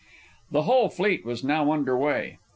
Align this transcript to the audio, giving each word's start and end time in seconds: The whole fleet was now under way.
The 0.49 0.63
whole 0.63 0.89
fleet 0.89 1.23
was 1.27 1.43
now 1.43 1.71
under 1.71 1.95
way. 1.95 2.39